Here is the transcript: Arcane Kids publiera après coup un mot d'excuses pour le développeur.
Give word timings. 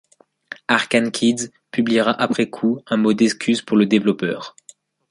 Arcane 0.67 1.11
Kids 1.11 1.51
publiera 1.69 2.09
après 2.19 2.49
coup 2.49 2.79
un 2.87 2.97
mot 2.97 3.13
d'excuses 3.13 3.61
pour 3.61 3.77
le 3.77 3.85
développeur. 3.85 4.55